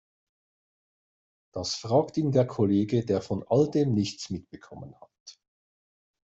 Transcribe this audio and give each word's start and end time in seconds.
Das 1.53 1.75
fragt 1.75 2.17
ihn 2.17 2.31
der 2.31 2.47
Kollege, 2.47 3.05
der 3.05 3.21
von 3.21 3.45
all 3.47 3.69
dem 3.69 3.93
nichts 3.93 4.31
mitbekommen 4.31 4.99
hat. 4.99 5.39